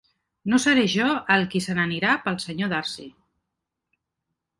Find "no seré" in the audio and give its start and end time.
0.51-0.85